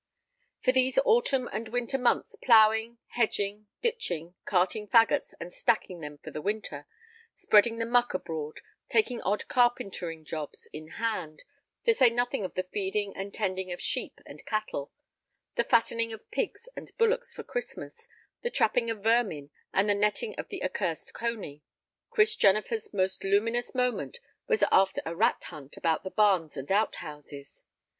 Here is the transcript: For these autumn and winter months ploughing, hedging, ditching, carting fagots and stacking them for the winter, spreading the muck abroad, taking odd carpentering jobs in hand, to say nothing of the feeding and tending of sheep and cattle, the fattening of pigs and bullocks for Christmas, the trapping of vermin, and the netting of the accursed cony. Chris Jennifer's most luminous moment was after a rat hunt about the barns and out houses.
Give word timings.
For 0.63 0.71
these 0.71 0.97
autumn 1.05 1.47
and 1.53 1.67
winter 1.67 1.99
months 1.99 2.35
ploughing, 2.35 2.97
hedging, 3.09 3.67
ditching, 3.83 4.33
carting 4.45 4.87
fagots 4.87 5.35
and 5.39 5.53
stacking 5.53 5.99
them 6.01 6.17
for 6.17 6.31
the 6.31 6.41
winter, 6.41 6.87
spreading 7.35 7.77
the 7.77 7.85
muck 7.85 8.15
abroad, 8.15 8.61
taking 8.89 9.21
odd 9.21 9.47
carpentering 9.47 10.25
jobs 10.25 10.67
in 10.73 10.87
hand, 10.97 11.43
to 11.83 11.93
say 11.93 12.09
nothing 12.09 12.43
of 12.43 12.55
the 12.55 12.63
feeding 12.63 13.15
and 13.15 13.31
tending 13.31 13.71
of 13.71 13.79
sheep 13.79 14.19
and 14.25 14.43
cattle, 14.43 14.91
the 15.53 15.63
fattening 15.63 16.11
of 16.11 16.31
pigs 16.31 16.67
and 16.75 16.97
bullocks 16.97 17.35
for 17.35 17.43
Christmas, 17.43 18.07
the 18.41 18.49
trapping 18.49 18.89
of 18.89 19.03
vermin, 19.03 19.51
and 19.71 19.87
the 19.87 19.93
netting 19.93 20.33
of 20.39 20.47
the 20.47 20.63
accursed 20.63 21.13
cony. 21.13 21.61
Chris 22.09 22.35
Jennifer's 22.35 22.91
most 22.91 23.23
luminous 23.23 23.75
moment 23.75 24.17
was 24.47 24.63
after 24.71 25.03
a 25.05 25.15
rat 25.15 25.43
hunt 25.43 25.77
about 25.77 26.03
the 26.03 26.09
barns 26.09 26.57
and 26.57 26.71
out 26.71 26.95
houses. 26.95 27.63